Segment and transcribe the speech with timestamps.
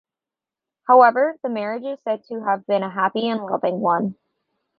[0.87, 4.15] However the marriage is said to have been a happy and loving one.